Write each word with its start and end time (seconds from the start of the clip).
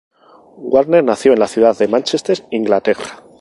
Warner 0.57 1.03
nació 1.03 1.33
en 1.33 1.39
la 1.41 1.47
ciudad 1.47 1.77
de 1.77 1.87
Mánchester, 1.87 2.43
Inglaterra. 2.49 3.23